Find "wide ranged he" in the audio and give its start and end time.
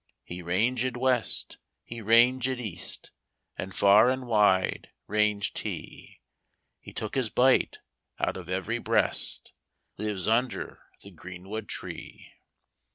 4.25-6.21